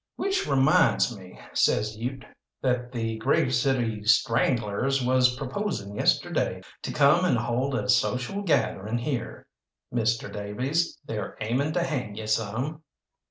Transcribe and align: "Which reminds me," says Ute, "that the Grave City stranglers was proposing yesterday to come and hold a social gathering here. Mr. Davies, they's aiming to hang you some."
"Which 0.15 0.47
reminds 0.47 1.15
me," 1.15 1.39
says 1.53 1.95
Ute, 1.95 2.25
"that 2.63 2.91
the 2.91 3.17
Grave 3.19 3.53
City 3.53 4.03
stranglers 4.03 5.05
was 5.05 5.35
proposing 5.35 5.95
yesterday 5.95 6.63
to 6.81 6.91
come 6.91 7.23
and 7.23 7.37
hold 7.37 7.75
a 7.75 7.87
social 7.87 8.41
gathering 8.41 8.97
here. 8.97 9.45
Mr. 9.93 10.33
Davies, 10.33 10.97
they's 11.05 11.21
aiming 11.39 11.73
to 11.73 11.83
hang 11.83 12.15
you 12.15 12.25
some." 12.25 12.81